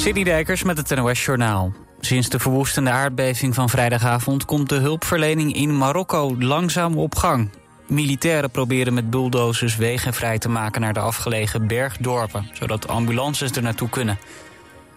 City 0.00 0.22
Dijkers 0.22 0.62
met 0.62 0.76
het 0.76 0.98
NOS 0.98 1.24
Journaal. 1.24 1.72
Sinds 2.00 2.28
de 2.28 2.38
verwoestende 2.38 2.90
aardbeving 2.90 3.54
van 3.54 3.68
vrijdagavond... 3.68 4.44
komt 4.44 4.68
de 4.68 4.74
hulpverlening 4.74 5.54
in 5.54 5.76
Marokko 5.76 6.36
langzaam 6.38 6.98
op 6.98 7.14
gang. 7.14 7.50
Militairen 7.86 8.50
proberen 8.50 8.94
met 8.94 9.10
bulldozers 9.10 9.76
wegen 9.76 10.14
vrij 10.14 10.38
te 10.38 10.48
maken... 10.48 10.80
naar 10.80 10.92
de 10.92 11.00
afgelegen 11.00 11.66
bergdorpen, 11.66 12.50
zodat 12.52 12.88
ambulances 12.88 13.50
er 13.50 13.62
naartoe 13.62 13.88
kunnen. 13.88 14.18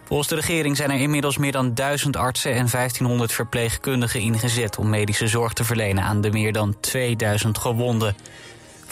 Volgens 0.04 0.30
de 0.30 0.36
regering 0.36 0.78
zijn 0.78 0.92
er 0.92 1.00
inmiddels 1.00 1.38
meer 1.38 1.52
dan 1.52 1.74
1000 1.74 2.18
artsen... 2.18 2.52
en 2.52 2.68
1500 2.72 3.32
verpleegkundigen 3.32 4.20
ingezet 4.20 4.78
om 4.78 4.90
medische 4.90 5.28
zorg 5.28 5.54
te 5.54 5.64
verlenen... 5.64 6.04
aan 6.04 6.22
de 6.22 6.32
meer 6.32 6.54
dan 6.54 6.76
2000 6.80 7.58
gewonden. 7.58 8.16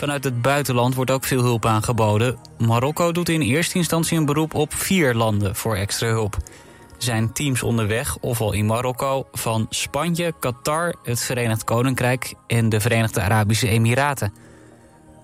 Vanuit 0.01 0.23
het 0.23 0.41
buitenland 0.41 0.95
wordt 0.95 1.11
ook 1.11 1.23
veel 1.23 1.41
hulp 1.41 1.65
aangeboden. 1.65 2.37
Marokko 2.57 3.11
doet 3.11 3.29
in 3.29 3.41
eerste 3.41 3.77
instantie 3.77 4.17
een 4.17 4.25
beroep 4.25 4.53
op 4.53 4.73
vier 4.73 5.13
landen 5.13 5.55
voor 5.55 5.75
extra 5.75 6.07
hulp. 6.07 6.37
Zijn 6.97 7.33
teams 7.33 7.63
onderweg, 7.63 8.17
ofwel 8.17 8.53
in 8.53 8.65
Marokko, 8.65 9.27
van 9.31 9.65
Spanje, 9.69 10.33
Qatar, 10.39 10.95
het 11.03 11.19
Verenigd 11.19 11.63
Koninkrijk 11.63 12.33
en 12.47 12.69
de 12.69 12.79
Verenigde 12.79 13.21
Arabische 13.21 13.67
Emiraten. 13.67 14.33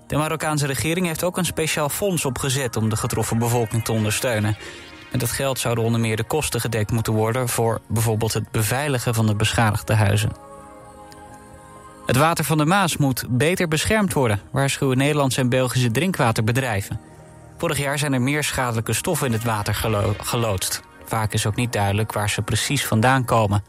De 0.08 0.18
Marokkaanse 0.18 0.66
regering 0.66 1.06
heeft 1.06 1.24
ook 1.24 1.38
een 1.38 1.46
speciaal 1.46 1.90
fonds 1.90 2.26
opgezet 2.26 2.76
om 2.76 2.90
de 2.90 2.96
getroffen 2.96 3.38
bevolking 3.38 3.84
te 3.84 3.92
ondersteunen. 3.92 4.58
Met 5.12 5.20
dat 5.20 5.32
geld 5.32 5.60
zouden 5.60 5.84
onder 5.84 6.00
meer 6.00 6.16
de 6.16 6.24
kosten 6.24 6.62
gedekt 6.62 6.92
moeten 6.92 7.14
worden 7.14 7.50
voor 7.50 7.82
bijvoorbeeld 7.88 8.34
het 8.34 8.52
beveiligen 8.52 9.14
van 9.14 9.26
de 9.26 9.36
beschadigde 9.36 9.94
huizen. 9.94 10.32
Het 12.08 12.18
water 12.18 12.46
van 12.46 12.58
de 12.58 12.66
Maas 12.66 12.98
moet 12.98 13.26
beter 13.30 13.68
beschermd 13.68 14.14
worden, 14.14 14.42
waarschuwen 14.52 14.98
Nederlandse 14.98 15.42
en 15.42 15.50
Belgische 15.50 15.92
drinkwaterbedrijven. 15.92 17.00
Vorig 17.58 17.78
jaar 17.78 17.98
zijn 17.98 18.14
er 18.14 18.22
meer 18.22 18.44
schadelijke 18.44 18.94
stoffen 18.94 19.28
in 19.28 19.34
het 19.34 19.44
water 19.44 19.76
gelo 19.76 20.16
geloodst. 20.18 20.82
Vaak 21.06 21.34
is 21.34 21.46
ook 21.46 21.56
niet 21.56 21.74
duidelijk 21.74 22.14
waar 22.14 22.30
ze 22.30 22.42
precies 22.42 22.86
vandaan 22.86 23.26
komen. 23.26 23.64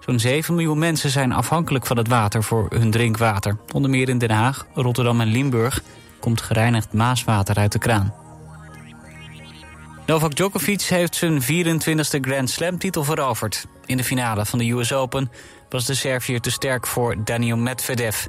Zo'n 0.00 0.18
7 0.18 0.54
miljoen 0.54 0.78
mensen 0.78 1.10
zijn 1.10 1.32
afhankelijk 1.32 1.86
van 1.86 1.96
het 1.96 2.08
water 2.08 2.42
voor 2.42 2.66
hun 2.70 2.90
drinkwater. 2.90 3.56
Onder 3.72 3.90
meer 3.90 4.08
in 4.08 4.18
Den 4.18 4.30
Haag, 4.30 4.66
Rotterdam 4.74 5.20
en 5.20 5.28
Limburg 5.28 5.82
komt 6.20 6.40
gereinigd 6.40 6.92
maaswater 6.92 7.56
uit 7.56 7.72
de 7.72 7.78
kraan. 7.78 8.14
Novak 10.06 10.34
Djokovic 10.34 10.82
heeft 10.82 11.14
zijn 11.14 11.42
24e 11.42 12.20
Grand 12.20 12.50
Slam 12.50 12.78
titel 12.78 13.04
veroverd. 13.04 13.66
In 13.86 13.96
de 13.96 14.04
finale 14.04 14.46
van 14.46 14.58
de 14.58 14.70
US 14.70 14.92
Open 14.92 15.30
was 15.72 15.84
de 15.84 15.94
Serviër 15.94 16.40
te 16.40 16.50
sterk 16.50 16.86
voor 16.86 17.24
Daniel 17.24 17.56
Medvedev. 17.56 18.26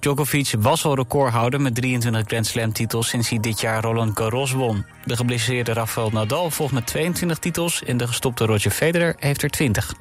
Djokovic 0.00 0.54
was 0.58 0.84
al 0.84 0.94
recordhouder 0.94 1.60
met 1.60 1.74
23 1.74 2.22
Grand 2.26 2.46
Slam 2.46 2.72
titels 2.72 3.08
sinds 3.08 3.28
hij 3.28 3.40
dit 3.40 3.60
jaar 3.60 3.82
Roland 3.82 4.18
Garros 4.18 4.52
won. 4.52 4.86
De 5.04 5.16
geblesseerde 5.16 5.72
Rafael 5.72 6.10
Nadal 6.10 6.50
volgt 6.50 6.72
met 6.72 6.86
22 6.86 7.38
titels 7.38 7.82
en 7.82 7.96
de 7.96 8.06
gestopte 8.06 8.44
Roger 8.44 8.70
Federer 8.70 9.14
heeft 9.18 9.42
er 9.42 9.50
20. 9.50 9.94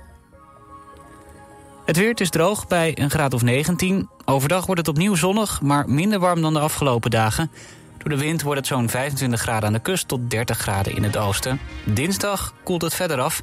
Het 1.86 1.98
weer 1.98 2.22
is 2.22 2.30
droog 2.30 2.68
bij 2.68 2.98
een 3.00 3.10
graad 3.10 3.34
of 3.34 3.42
19. 3.42 4.10
Overdag 4.26 4.66
wordt 4.66 4.82
het 4.82 4.90
opnieuw 4.90 5.16
zonnig, 5.16 5.62
maar 5.62 5.90
minder 5.90 6.20
warm 6.20 6.42
dan 6.42 6.54
de 6.54 6.60
afgelopen 6.60 7.12
dagen. 7.12 7.52
Door 7.98 8.10
de 8.10 8.24
wind 8.24 8.42
wordt 8.42 8.60
het 8.60 8.68
zo'n 8.68 8.90
25 8.90 9.42
graden 9.42 9.68
aan 9.68 9.74
de 9.74 9.80
kust 9.80 10.08
tot 10.08 10.30
30 10.30 10.58
graden 10.58 10.96
in 10.96 11.04
het 11.04 11.18
oosten. 11.18 11.60
Dinsdag 11.86 12.54
koelt 12.64 12.82
het 12.82 12.94
verder 12.94 13.20
af. 13.20 13.42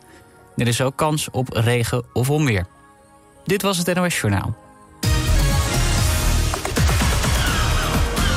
Er 0.57 0.67
is 0.67 0.81
ook 0.81 0.97
kans 0.97 1.31
op 1.31 1.49
regen 1.53 2.05
of 2.13 2.31
onweer. 2.31 2.67
Dit 3.45 3.63
was 3.63 3.79
het 3.79 3.95
NOS 3.95 4.21
Journaal. 4.21 4.57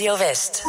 Radio 0.00 0.16
West. 0.16 0.62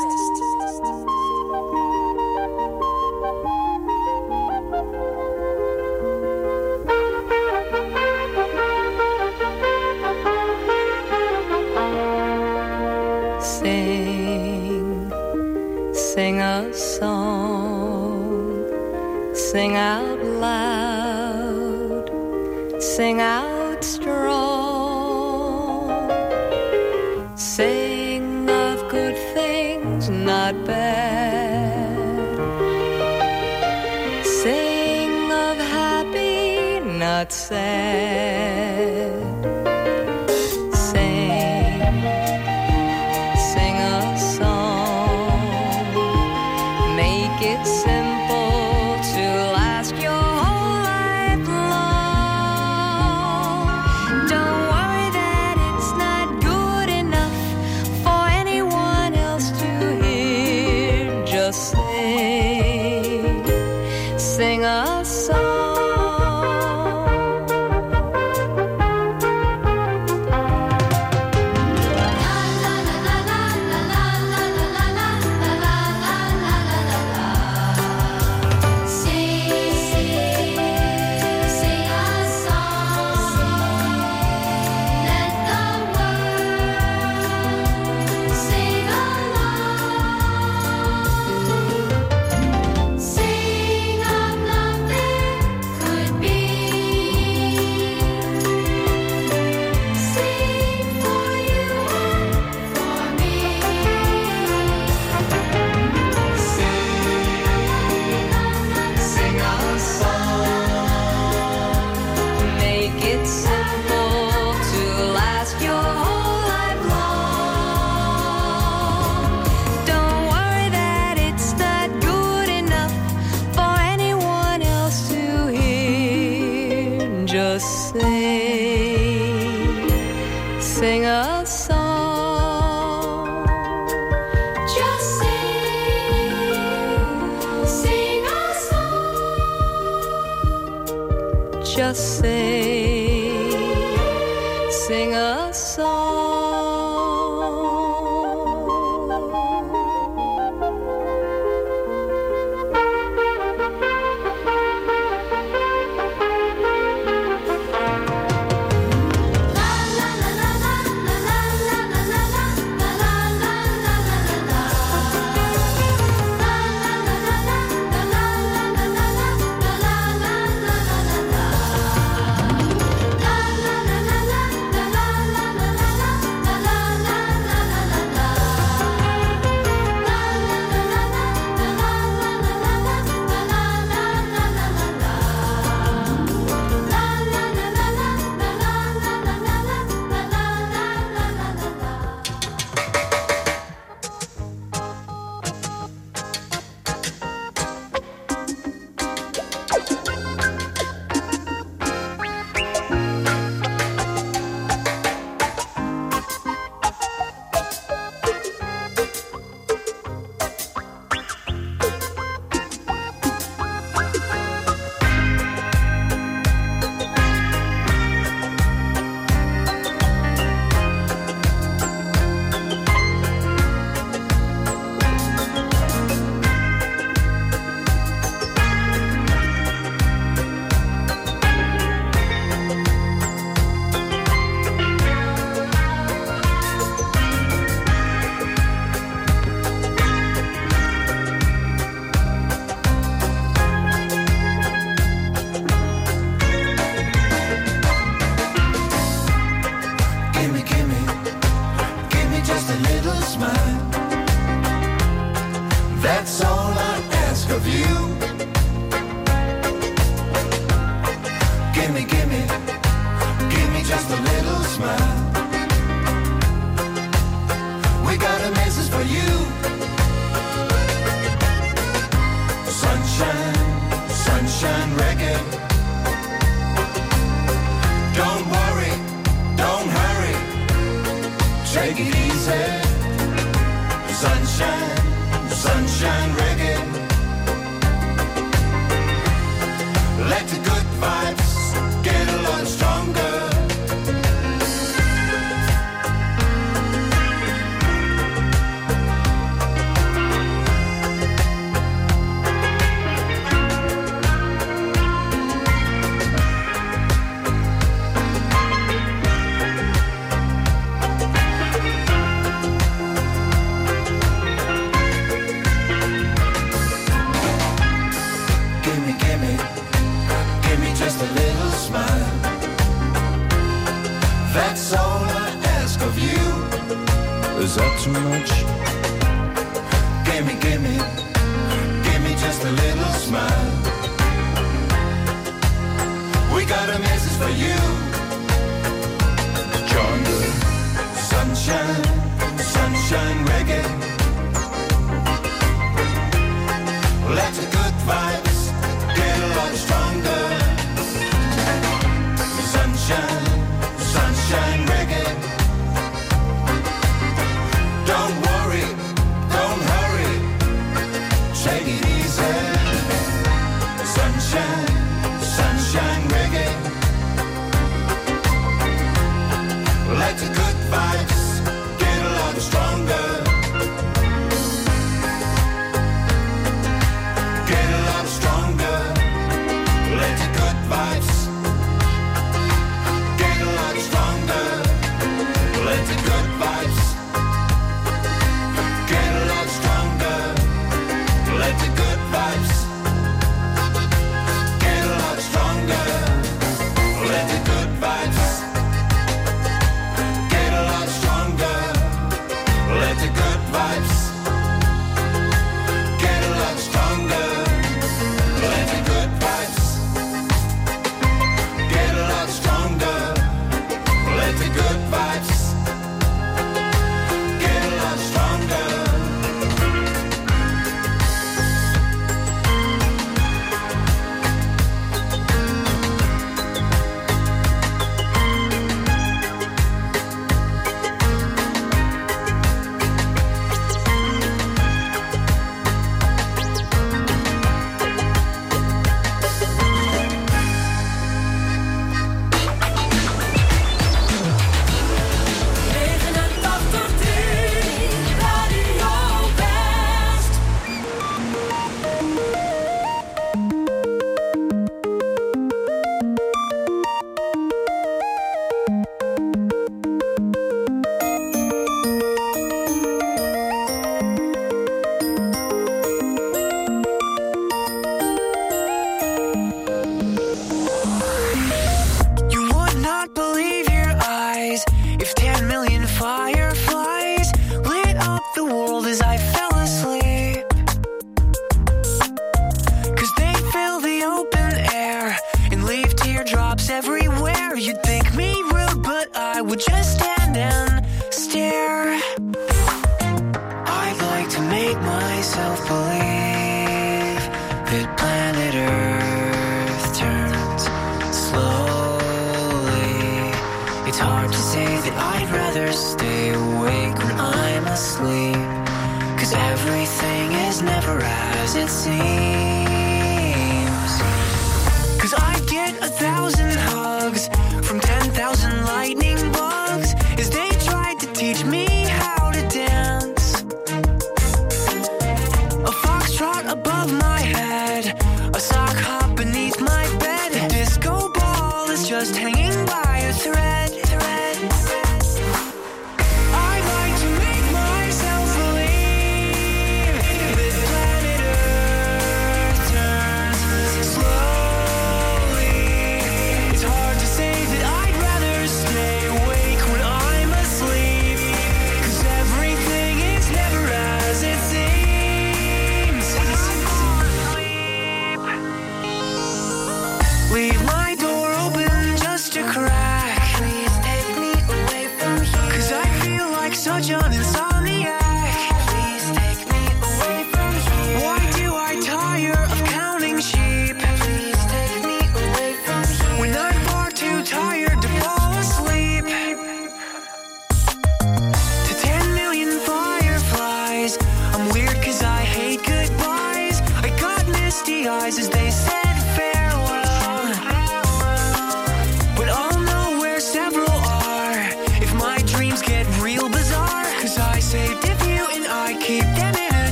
Teach 521.42 521.66
me 521.66 521.91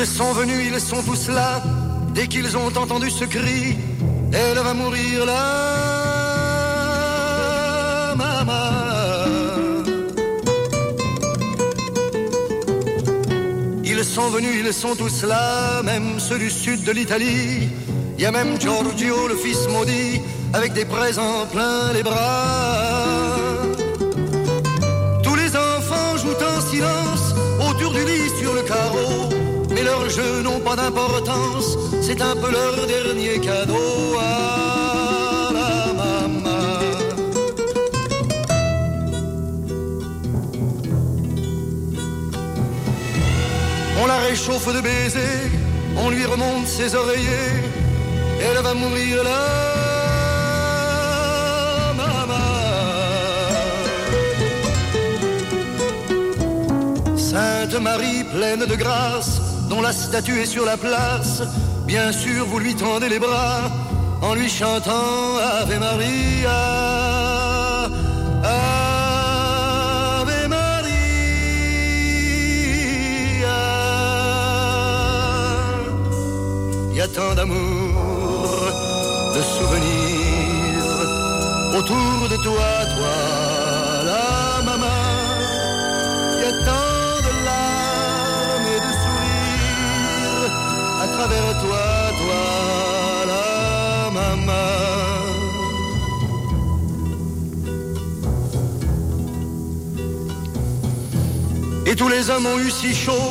Ils 0.00 0.06
sont 0.06 0.32
venus, 0.32 0.70
ils 0.72 0.80
sont 0.80 1.02
tous 1.02 1.28
là. 1.28 1.60
Dès 2.14 2.28
qu'ils 2.28 2.56
ont 2.56 2.68
entendu 2.68 3.10
ce 3.10 3.24
cri, 3.24 3.76
elle 4.32 4.58
va 4.58 4.72
mourir 4.72 5.26
là, 5.26 5.34
maman. 8.14 9.26
Ils 13.82 14.04
sont 14.04 14.30
venus, 14.30 14.62
ils 14.64 14.72
sont 14.72 14.94
tous 14.94 15.24
là, 15.24 15.82
même 15.82 16.20
ceux 16.20 16.38
du 16.38 16.48
sud 16.48 16.84
de 16.84 16.92
l'Italie. 16.92 17.68
Il 18.16 18.22
y 18.22 18.26
a 18.26 18.30
même 18.30 18.60
Giorgio, 18.60 19.26
le 19.26 19.34
fils 19.34 19.66
maudit, 19.68 20.20
avec 20.52 20.74
des 20.74 20.84
présents 20.84 21.44
plein 21.50 21.92
les 21.92 22.04
bras. 22.04 23.27
de 30.08 30.12
jeux 30.12 30.42
n'ont 30.42 30.60
pas 30.60 30.76
d'importance, 30.76 31.76
c'est 32.00 32.20
un 32.20 32.34
peu 32.36 32.50
leur 32.50 32.86
dernier 32.86 33.38
cadeau 33.40 34.16
à 34.18 35.50
la 35.52 35.92
maman. 36.00 36.64
On 44.00 44.06
la 44.06 44.18
réchauffe 44.28 44.72
de 44.74 44.80
baisers, 44.80 45.50
on 45.96 46.10
lui 46.10 46.24
remonte 46.24 46.66
ses 46.66 46.94
oreillers, 46.94 47.54
elle 48.40 48.62
va 48.62 48.74
mourir 48.74 49.24
là. 49.24 49.68
Sainte 57.16 57.78
Marie 57.82 58.24
pleine 58.24 58.64
de 58.64 58.74
grâce, 58.74 59.40
dont 59.68 59.80
la 59.80 59.92
statue 59.92 60.40
est 60.40 60.46
sur 60.46 60.64
la 60.64 60.76
place, 60.76 61.42
bien 61.86 62.12
sûr 62.12 62.44
vous 62.46 62.58
lui 62.58 62.74
tendez 62.74 63.08
les 63.08 63.18
bras 63.18 63.70
en 64.22 64.34
lui 64.34 64.48
chantant 64.48 65.36
Ave 65.60 65.78
Maria. 65.78 66.58
Ave 68.44 70.48
Maria. 70.48 70.88
Il 76.90 76.96
y 76.96 77.00
a 77.00 77.08
tant 77.08 77.34
d'amour, 77.34 78.48
de 79.36 79.42
souvenirs 79.42 80.18
autour 81.78 82.28
de 82.28 82.36
toi, 82.42 82.68
toi, 82.96 83.16
travers 91.18 91.52
toi, 91.64 91.84
toi, 92.20 92.42
la 93.32 94.10
maman. 94.18 94.70
Et 101.86 101.94
tous 101.96 102.08
les 102.08 102.30
hommes 102.30 102.46
ont 102.46 102.60
eu 102.60 102.70
si 102.70 102.94
chaud 102.94 103.30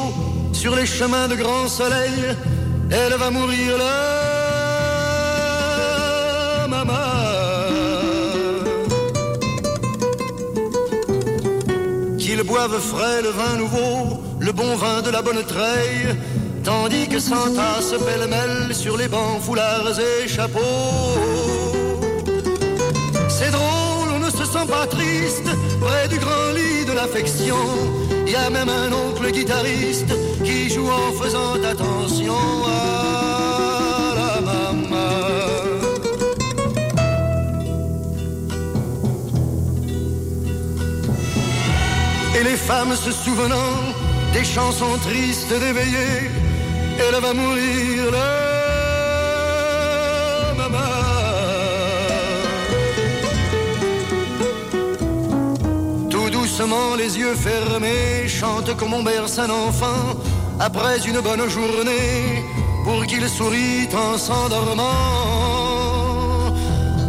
sur 0.52 0.76
les 0.76 0.86
chemins 0.86 1.30
de 1.30 1.36
grand 1.36 1.67
soleil. 1.69 2.36
Elle 2.91 3.15
va 3.23 3.30
mourir 3.32 3.78
là, 3.78 3.88
maman. 6.67 7.08
Qu'ils 12.17 12.43
boivent 12.43 12.82
frais 12.91 13.21
le 13.21 13.30
vin 13.39 13.56
nouveau, 13.63 14.19
le 14.41 14.52
bon 14.52 14.76
vin 14.76 15.02
de 15.02 15.10
la 15.10 15.21
bonne 15.21 15.43
treille, 15.43 16.08
tandis 16.67 17.08
que 17.08 17.17
s'entassent 17.17 17.95
pêle-mêle 18.06 18.75
sur 18.75 18.97
les 18.97 19.08
bancs, 19.08 19.39
foulards 19.41 19.97
et 20.10 20.27
chapeaux. 20.27 21.15
C'est 23.30 23.51
drôle, 23.51 24.10
on 24.17 24.19
ne 24.19 24.30
se 24.30 24.43
sent 24.53 24.67
pas 24.75 24.86
triste 24.86 25.49
près 25.80 26.10
du 26.10 26.17
grand 26.17 26.49
lit 26.58 26.84
de 26.86 26.91
l'affection. 26.91 27.62
Y 28.34 28.36
a 28.36 28.49
même 28.49 28.67
un 28.67 28.91
oncle 28.91 29.32
guitariste 29.32 30.13
qui 30.43 30.69
joue 30.69 30.89
en 30.89 31.10
faisant 31.21 31.53
attention 31.73 32.41
à 32.67 34.13
la 34.19 34.41
maman. 34.41 35.21
Et 42.38 42.43
les 42.43 42.58
femmes 42.69 42.95
se 43.06 43.12
souvenant 43.12 43.73
des 44.34 44.43
chansons 44.43 44.97
tristes 45.08 45.53
d'éveillé, 45.63 46.30
elle 47.00 47.20
va 47.22 47.34
mourir 47.34 48.12
là, 48.12 48.30
maman. 50.60 50.92
Tout 56.10 56.30
doucement, 56.30 56.96
les 56.98 57.18
yeux 57.18 57.36
fermés, 57.36 58.28
chante 58.28 58.76
comme 58.78 58.94
on 58.94 59.04
berce 59.04 59.38
un 59.40 59.50
enfant 59.50 60.16
après 60.60 60.98
une 61.10 61.20
bonne 61.22 61.48
journée 61.50 62.44
pour 62.84 63.06
qu'il 63.06 63.28
sourit 63.30 63.88
en 63.94 64.18
s'endormant. 64.18 64.84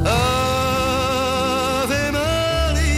Ave 0.05 1.97
Maria. 2.13 2.89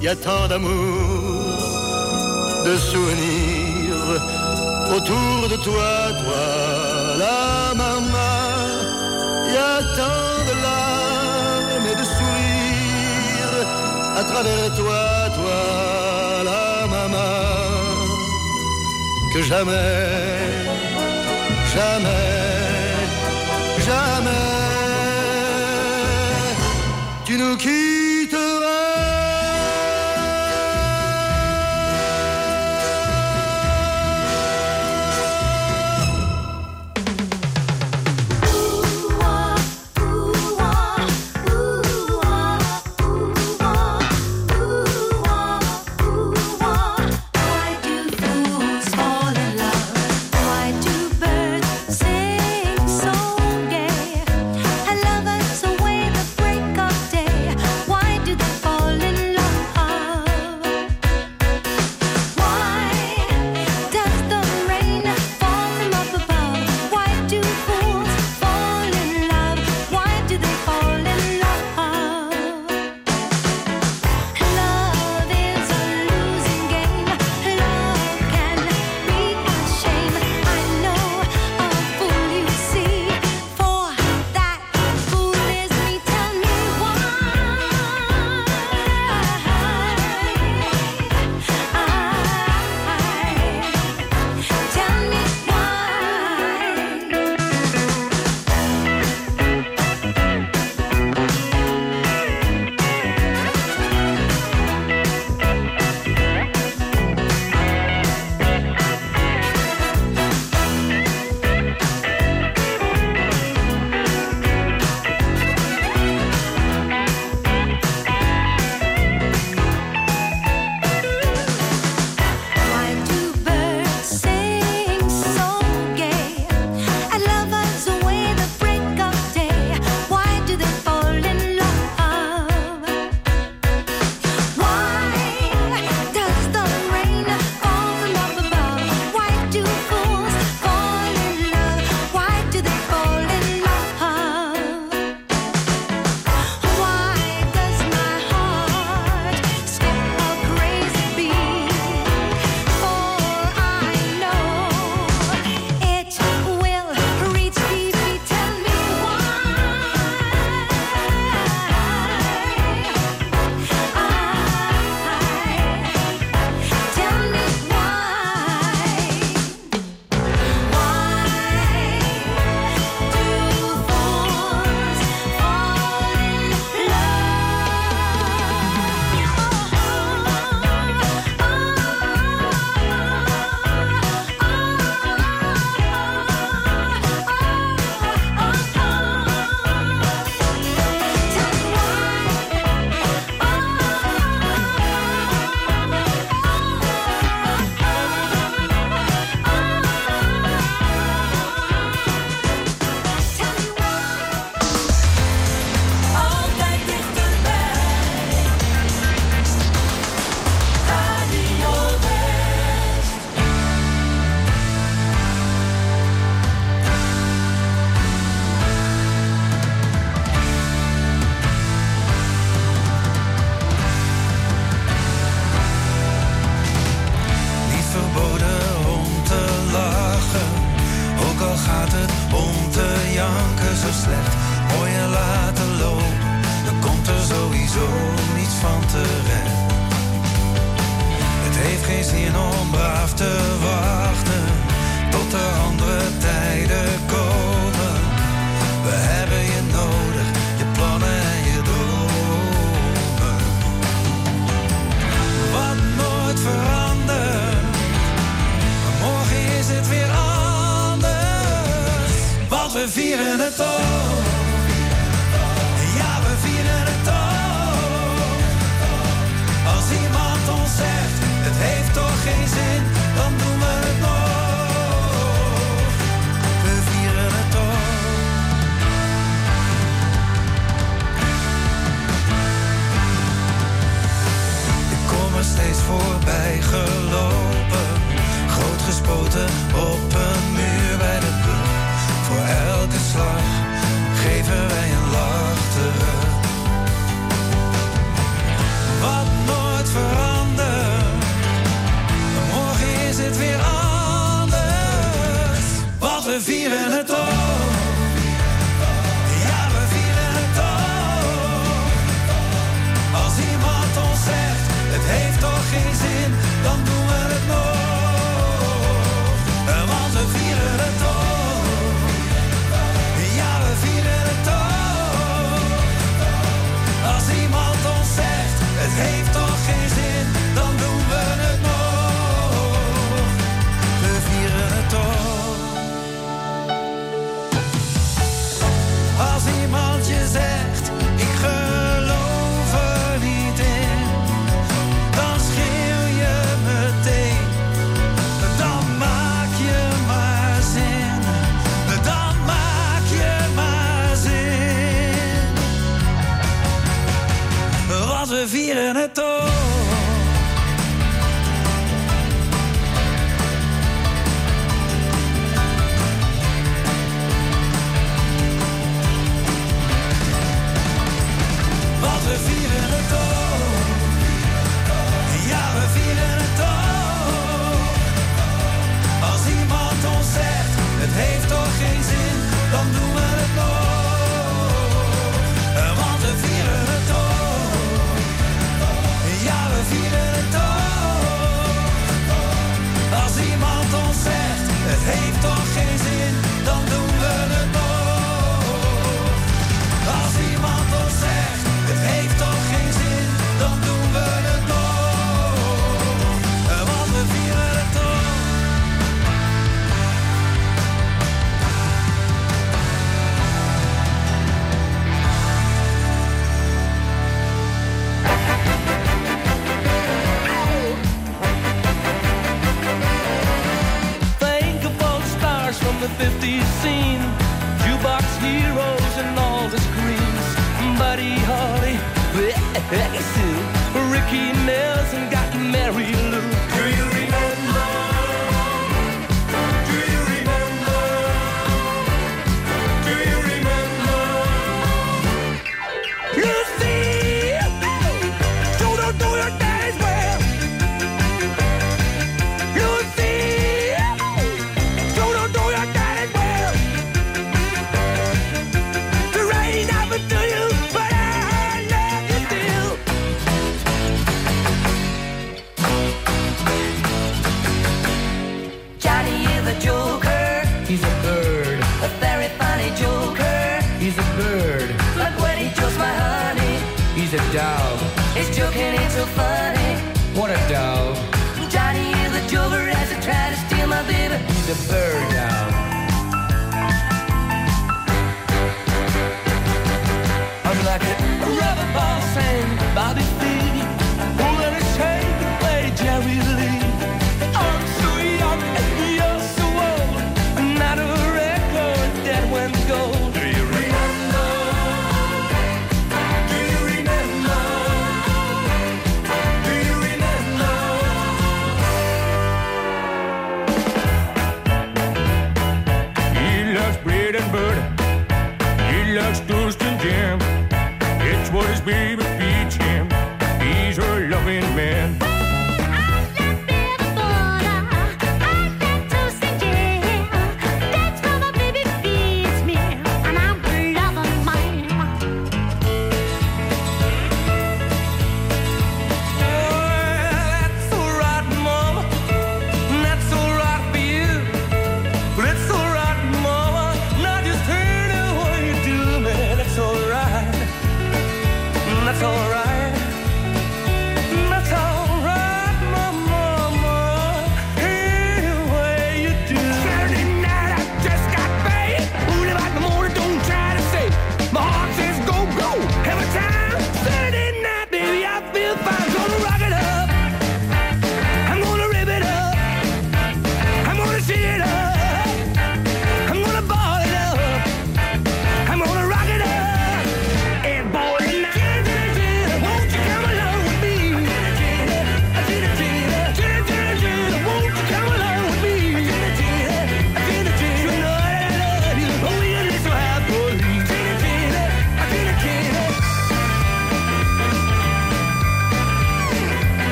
Y 0.00 0.08
a 0.08 0.16
tant 0.16 0.46
d'amour, 0.48 1.07
de 2.68 2.76
souvenirs 2.76 4.08
autour 4.94 5.48
de 5.52 5.56
toi, 5.66 5.92
toi, 6.22 6.46
la 7.24 7.74
maman. 7.82 8.44
Y 9.54 9.56
a 9.72 9.76
tant 9.98 10.34
de 10.48 10.54
larmes 10.66 11.88
et 11.92 11.96
de 12.02 12.06
sourires 12.16 13.58
à 14.20 14.22
travers 14.30 14.68
toi, 14.80 15.04
toi, 15.38 15.60
la 16.50 16.68
maman, 16.94 17.36
que 19.32 19.40
jamais, 19.50 19.94
jamais, 21.74 22.36
jamais, 23.88 24.46
tu 27.24 27.34
nous 27.38 27.56
quitteras. 27.56 28.07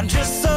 I'm 0.00 0.08
just 0.08 0.42
so 0.42 0.49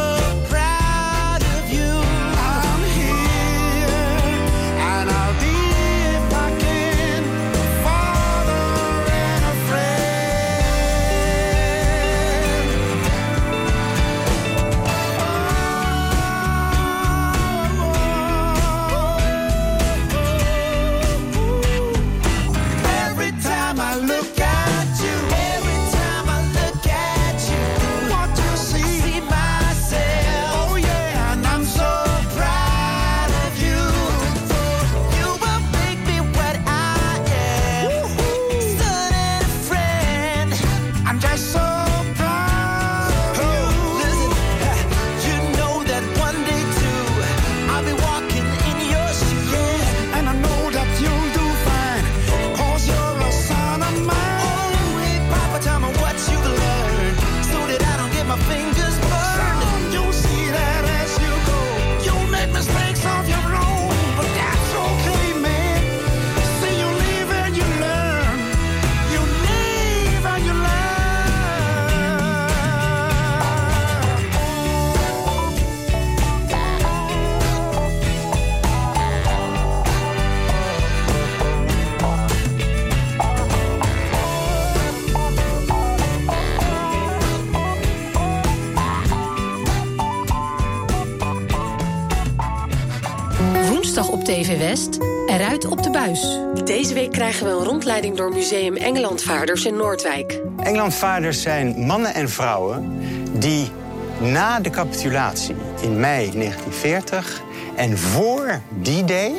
door 98.12 98.34
Museum 98.34 98.76
Engelandvaarders 98.76 99.66
in 99.66 99.76
Noordwijk. 99.76 100.40
Engelandvaarders 100.58 101.42
zijn 101.42 101.86
mannen 101.86 102.14
en 102.14 102.30
vrouwen 102.30 103.00
die 103.40 103.72
na 104.20 104.60
de 104.60 104.70
capitulatie 104.70 105.56
in 105.82 106.00
mei 106.00 106.32
1940 106.32 107.42
en 107.76 107.98
voor 107.98 108.62
die 108.70 109.04
day, 109.04 109.34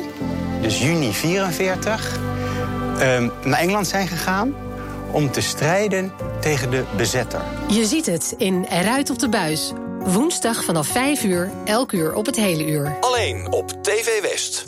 dus 0.61 0.79
juni 0.81 1.11
1944, 1.11 2.19
ehm, 2.99 3.29
naar 3.43 3.59
Engeland 3.59 3.87
zijn 3.87 4.07
gegaan 4.07 4.55
om 5.11 5.31
te 5.31 5.41
strijden 5.41 6.11
tegen 6.41 6.71
de 6.71 6.83
bezetter. 6.97 7.41
Je 7.67 7.85
ziet 7.85 8.05
het 8.05 8.33
in 8.37 8.65
Eruit 8.69 9.09
op 9.09 9.19
de 9.19 9.29
Buis. 9.29 9.71
Woensdag 9.99 10.63
vanaf 10.63 10.87
5 10.87 11.23
uur, 11.23 11.51
elk 11.65 11.91
uur 11.91 12.13
op 12.13 12.25
het 12.25 12.35
hele 12.35 12.65
uur. 12.67 12.97
Alleen 12.99 13.51
op 13.51 13.83
TV 13.83 14.21
West. 14.21 14.63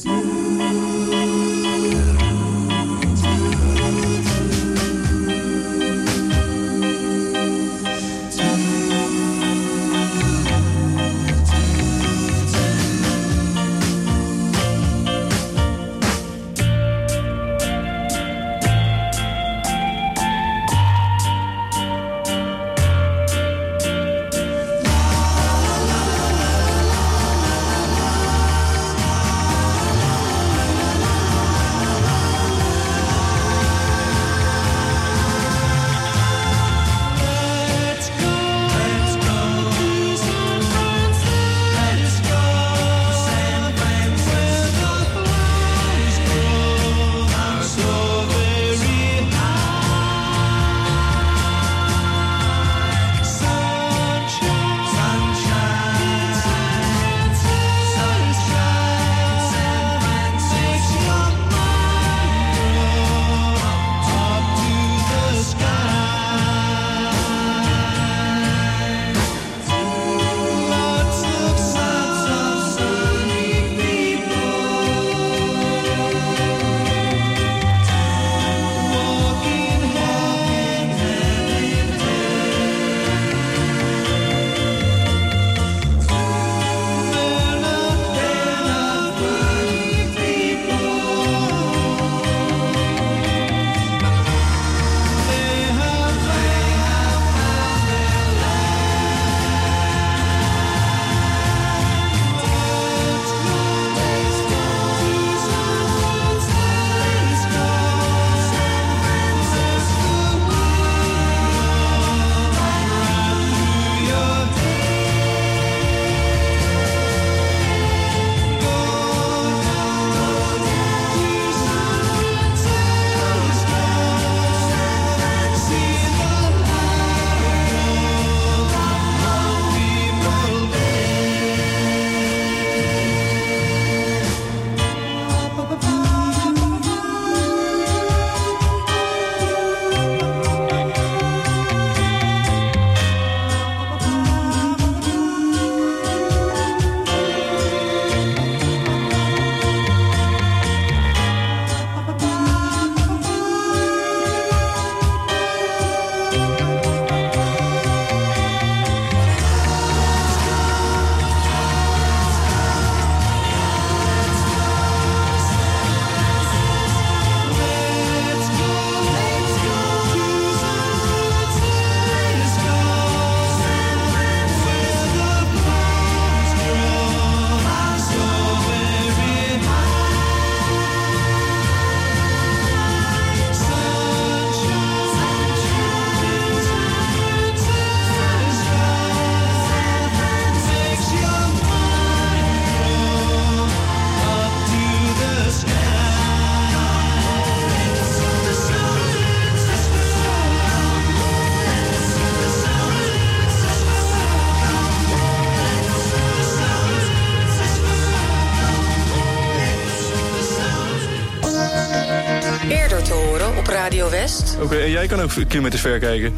Radio 213.66 214.10
West. 214.10 214.58
Oké, 214.62 214.78
en 214.78 214.92
jij 214.92 215.08
kan 215.08 215.22
ook 215.22 215.32
kilometers 215.48 215.82
ver 215.82 216.00
kijken. 216.00 216.38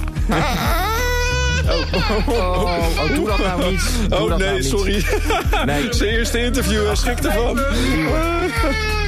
Oh, 1.69 2.27
oh, 2.27 3.15
doe 3.15 3.27
dat 3.27 3.37
nou 3.37 3.71
niet. 3.71 3.81
Doe 4.09 4.19
oh 4.19 4.29
nee, 4.29 4.37
nou 4.37 4.53
niet. 4.53 4.65
sorry. 4.65 5.05
Nee. 5.65 5.87
Zijn 5.93 6.09
eerste 6.09 6.43
interview, 6.43 6.85
hij 6.85 6.95
schrikt 6.95 7.25
ervan. 7.25 7.59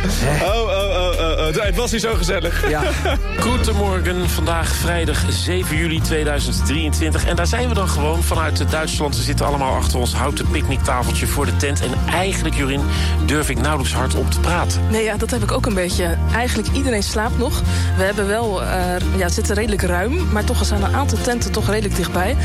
Oh, 0.04 0.48
oh, 0.48 0.68
oh, 0.68 1.20
oh, 1.20 1.48
oh. 1.48 1.64
Het 1.64 1.76
was 1.76 1.92
niet 1.92 2.02
zo 2.02 2.14
gezellig. 2.14 2.70
Ja. 2.70 2.82
Goedemorgen, 3.40 4.30
vandaag 4.30 4.76
vrijdag 4.76 5.24
7 5.30 5.78
juli 5.78 6.02
2023. 6.02 7.26
En 7.26 7.36
daar 7.36 7.48
zijn 7.48 7.68
we 7.68 7.74
dan 7.74 7.88
gewoon 7.90 8.24
vanuit 8.24 8.72
Duitsland. 8.72 9.16
Ze 9.16 9.22
zitten 9.22 9.46
allemaal 9.46 9.76
achter 9.76 10.00
ons 10.00 10.14
houten 10.14 10.48
picknicktafeltje 10.52 11.28
voor 11.28 11.46
de 11.46 11.58
tent. 11.58 11.82
En 11.82 11.90
eigenlijk, 12.12 12.56
Jorin, 12.56 12.82
durf 13.26 13.50
ik 13.50 13.60
nauwelijks 13.62 13.94
hard 13.94 14.16
op 14.16 14.32
te 14.32 14.40
praten. 14.40 14.82
Nee, 14.90 15.04
ja, 15.04 15.18
dat 15.18 15.32
heb 15.32 15.44
ik 15.44 15.52
ook 15.52 15.66
een 15.66 15.74
beetje. 15.74 16.18
Eigenlijk 16.34 16.70
iedereen 16.74 17.04
slaapt 17.04 17.38
nog. 17.38 17.62
We 17.98 18.04
hebben 18.04 18.28
wel, 18.28 18.62
eh, 18.64 18.70
ja, 19.18 19.24
het 19.24 19.34
zit 19.34 19.50
redelijk 19.50 19.82
ruim, 19.82 20.32
maar 20.32 20.44
toch 20.44 20.66
zijn 20.66 20.82
een 20.84 20.96
aantal 20.96 21.18
tenten 21.22 21.52
toch 21.52 21.68
redelijk 21.70 21.96
dichtbij. 21.96 22.36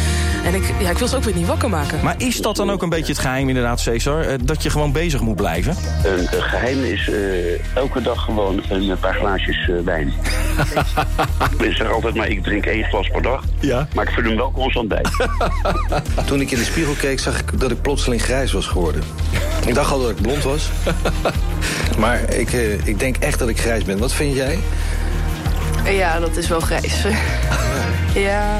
En 0.45 0.55
ik, 0.55 0.73
ja, 0.81 0.91
ik 0.91 0.99
wil 0.99 1.09
ze 1.09 1.17
ook 1.17 1.25
weer 1.25 1.35
niet 1.37 1.47
wakker 1.47 1.69
maken. 1.69 1.99
Maar 2.03 2.15
is 2.19 2.41
dat 2.41 2.57
dan 2.57 2.71
ook 2.71 2.83
een 2.83 2.89
beetje 2.89 3.13
het 3.13 3.21
geheim 3.21 3.49
inderdaad, 3.49 3.81
Cesar? 3.81 4.21
eh, 4.21 4.35
Dat 4.43 4.63
je 4.63 4.71
gewoon 4.71 4.93
bezig 4.93 5.21
moet 5.21 5.37
blijven? 5.37 5.77
Een 6.05 6.29
eh, 6.29 6.43
geheim 6.43 6.85
is 6.85 7.09
eh, 7.09 7.15
elke 7.75 8.03
dag 8.03 8.25
gewoon 8.25 8.63
een 8.69 8.91
eh, 8.91 8.97
paar 9.01 9.15
glaasjes 9.15 9.69
eh, 9.69 9.75
wijn. 9.85 10.13
ik 11.59 11.73
zeg 11.73 11.91
altijd 11.91 12.15
maar, 12.15 12.29
ik 12.29 12.43
drink 12.43 12.67
één 12.67 12.85
glas 12.85 13.09
per 13.09 13.23
dag. 13.23 13.45
Ja. 13.61 13.89
Maar 13.95 14.05
ik 14.09 14.11
vul 14.15 14.25
hem 14.25 14.37
wel 14.37 14.51
constant 14.53 14.89
bij. 14.89 15.05
Toen 16.27 16.41
ik 16.41 16.51
in 16.51 16.59
de 16.59 16.65
spiegel 16.65 16.95
keek, 16.95 17.19
zag 17.21 17.39
ik 17.39 17.61
dat 17.61 17.71
ik 17.71 17.83
plotseling 17.83 18.23
grijs 18.23 18.53
was 18.53 18.67
geworden. 18.67 19.03
Ik 19.67 19.75
dacht 19.75 19.93
al 19.93 20.01
dat 20.01 20.11
ik 20.11 20.23
blond 20.23 20.43
was. 20.43 20.69
Maar 21.99 22.35
ik, 22.35 22.53
eh, 22.53 22.87
ik 22.87 22.99
denk 22.99 23.17
echt 23.17 23.39
dat 23.39 23.49
ik 23.49 23.61
grijs 23.61 23.85
ben. 23.85 23.99
Wat 23.99 24.13
vind 24.13 24.35
jij? 24.35 24.59
Ja, 25.85 26.21
dat 26.21 26.37
is 26.37 26.49
wel 26.49 26.61
grijs. 26.61 27.03
ja, 28.15 28.59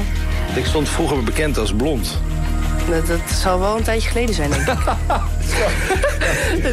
Ik 0.55 0.65
stond 0.65 0.89
vroeger 0.89 1.23
bekend 1.23 1.57
als 1.57 1.73
blond. 1.73 2.17
dat, 2.89 3.07
dat 3.07 3.19
zal 3.41 3.59
wel 3.59 3.77
een 3.77 3.83
tijdje 3.83 4.09
geleden 4.09 4.35
zijn, 4.35 4.49
denk 4.49 4.67
ik. 4.67 4.77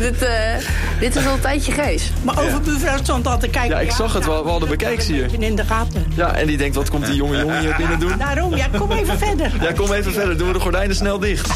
dit, 0.00 0.22
eh, 0.22 0.56
dit 1.00 1.16
is 1.16 1.26
al 1.26 1.32
een 1.32 1.40
tijdje 1.40 1.72
grijs. 1.72 2.12
Maar 2.22 2.38
overbuurvrouw 2.38 2.96
stond 2.96 3.26
al 3.26 3.38
te 3.38 3.48
kijken. 3.48 3.76
Ja, 3.76 3.80
ik 3.80 3.90
zag 3.90 4.12
het 4.12 4.26
wel. 4.26 4.44
We 4.44 4.50
hadden 4.50 4.68
bekijks 4.68 5.06
hier. 5.06 5.28
In 5.38 5.56
de 5.56 5.64
gaten. 5.64 6.06
Ja, 6.14 6.34
en 6.34 6.46
die 6.46 6.56
denkt, 6.56 6.76
wat 6.76 6.90
komt 6.90 7.06
die 7.06 7.14
jonge 7.14 7.38
jongen 7.38 7.60
hier 7.60 7.74
binnen 7.76 8.00
doen? 8.00 8.18
Daarom, 8.18 8.56
ja, 8.56 8.66
kom 8.78 8.92
even 8.92 9.18
verder. 9.18 9.52
Ja, 9.60 9.72
kom 9.72 9.92
even 9.92 10.12
verder. 10.12 10.38
Doen 10.38 10.46
we 10.46 10.52
de 10.52 10.60
gordijnen 10.60 10.96
snel 10.96 11.18
dicht. 11.18 11.48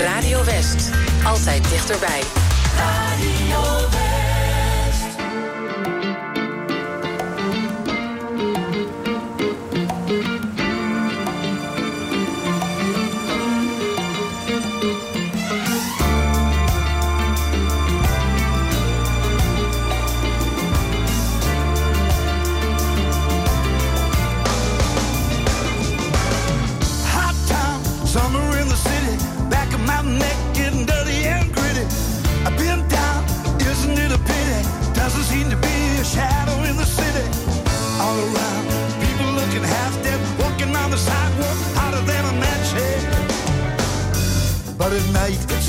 Radio 0.00 0.44
West. 0.44 0.90
Altijd 1.24 1.70
dichterbij. 1.70 2.20
Hot 3.52 4.09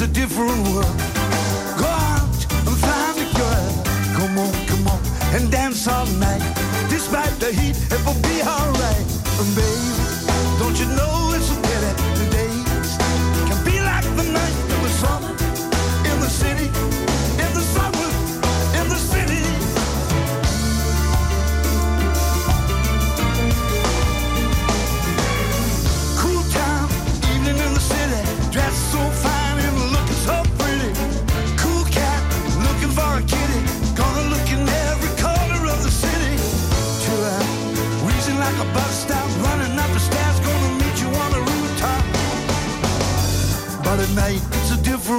a 0.02 0.08
different 0.08 0.68
world. 0.70 0.97
Go 1.78 1.86
out 1.86 2.45
and 2.68 2.78
find 2.86 3.18
a 3.20 3.28
girl. 3.38 3.84
Come 4.18 4.38
on, 4.39 4.54
come 4.66 4.88
on, 4.88 4.99
and 5.36 5.52
dance 5.52 5.88
all 5.88 6.08
night. 6.18 6.41
Despite 6.89 7.39
the 7.39 7.52
heat, 7.52 7.78
it 7.91 8.04
will 8.06 8.20
be 8.22 8.41
alright. 8.41 9.08
And 9.39 9.56
baby, 9.56 9.91
don't 10.60 10.80
you 10.80 10.88
know 10.95 11.20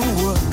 through. 0.00 0.51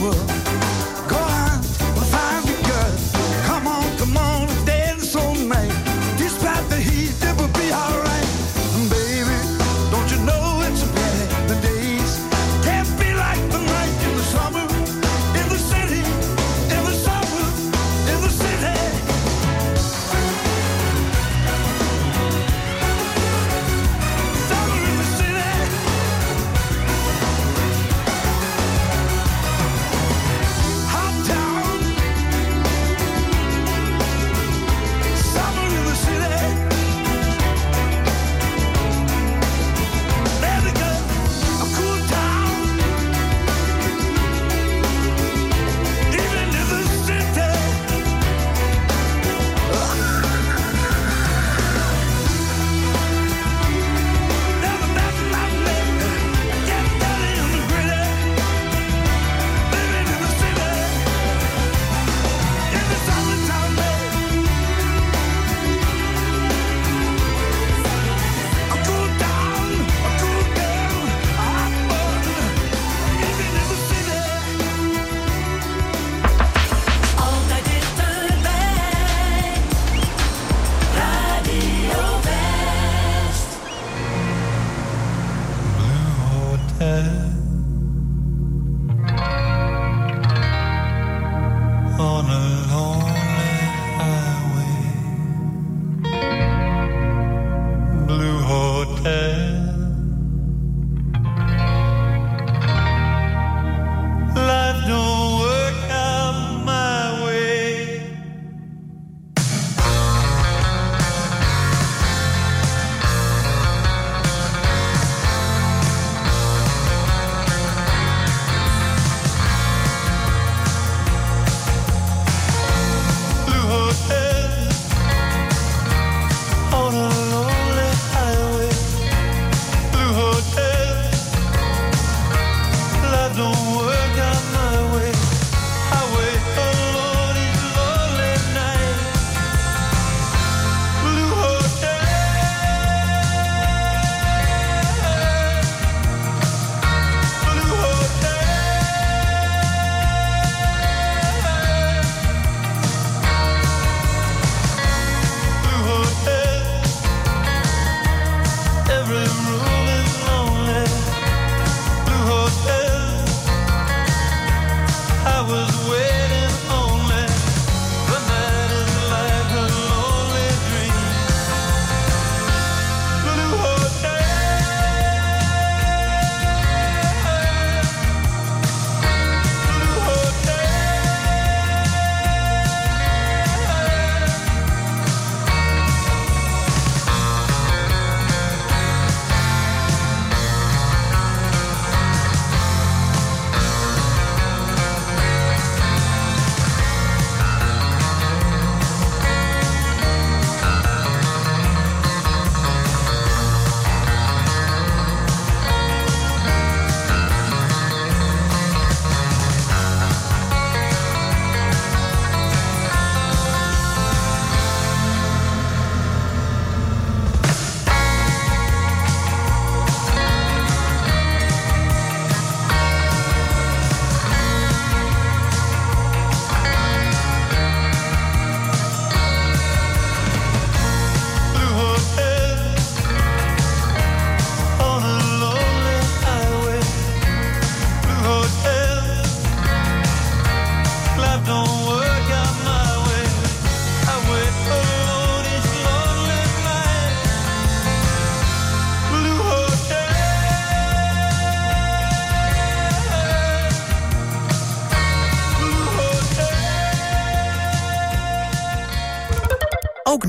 World. 0.00 0.39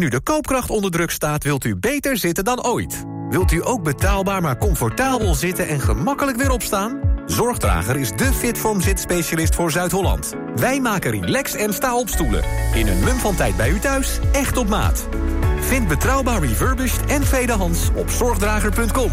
Nu 0.01 0.09
de 0.09 0.21
koopkracht 0.21 0.69
onder 0.69 0.91
druk 0.91 1.11
staat, 1.11 1.43
wilt 1.43 1.65
u 1.65 1.75
beter 1.75 2.17
zitten 2.17 2.43
dan 2.43 2.63
ooit. 2.63 3.03
Wilt 3.29 3.51
u 3.51 3.65
ook 3.65 3.83
betaalbaar 3.83 4.41
maar 4.41 4.57
comfortabel 4.57 5.35
zitten 5.35 5.67
en 5.67 5.79
gemakkelijk 5.79 6.37
weer 6.37 6.51
opstaan? 6.51 6.99
Zorgdrager 7.25 7.97
is 7.97 8.11
de 8.11 8.33
Fitform 8.33 8.81
zitspecialist 8.81 9.55
voor 9.55 9.71
Zuid-Holland. 9.71 10.33
Wij 10.55 10.79
maken 10.79 11.11
relax- 11.11 11.55
en 11.55 11.73
sta-opstoelen. 11.73 12.43
In 12.73 12.87
een 12.87 12.99
mum 13.03 13.17
van 13.17 13.35
tijd 13.35 13.57
bij 13.57 13.69
u 13.69 13.79
thuis, 13.79 14.19
echt 14.31 14.57
op 14.57 14.67
maat. 14.67 15.07
Vind 15.59 15.87
betrouwbaar 15.87 16.41
refurbished 16.41 17.05
en 17.05 17.21
tweedehands 17.21 17.89
op 17.95 18.09
zorgdrager.com. 18.09 19.11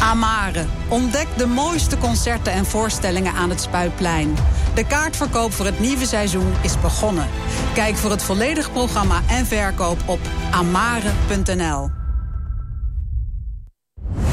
Amare. 0.00 0.64
Ontdek 0.88 1.26
de 1.36 1.46
mooiste 1.46 1.98
concerten 1.98 2.52
en 2.52 2.64
voorstellingen 2.64 3.32
aan 3.32 3.50
het 3.50 3.60
Spuitplein. 3.60 4.34
De 4.74 4.86
kaartverkoop 4.86 5.52
voor 5.52 5.66
het 5.66 5.80
nieuwe 5.80 6.06
seizoen 6.06 6.52
is 6.62 6.80
begonnen. 6.80 7.28
Kijk 7.74 7.96
voor 7.96 8.10
het 8.10 8.22
volledige 8.22 8.70
programma 8.70 9.22
en 9.28 9.46
verkoop 9.46 9.98
op 10.06 10.20
amare.nl. 10.50 11.90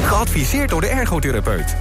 Geadviseerd 0.03 0.69
door 0.69 0.81
de 0.81 0.87
ergotherapeut. 0.87 1.75